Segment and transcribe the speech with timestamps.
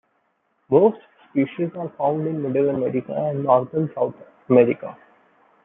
[0.71, 0.97] Most
[1.29, 4.15] species are found in Middle America and northern South
[4.49, 4.97] America.